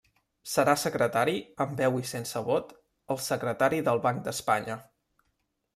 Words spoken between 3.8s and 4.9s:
del Banc d'Espanya.